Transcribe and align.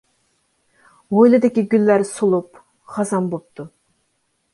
ھويلىدىكى 1.17 1.63
گۈللەر 1.73 2.05
سولۇپ 2.13 2.57
خازان 2.95 3.29
بوپتۇ. 3.35 3.67